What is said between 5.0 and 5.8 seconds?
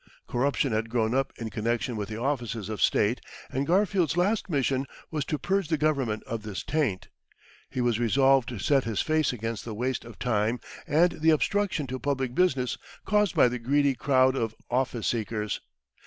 was to purge the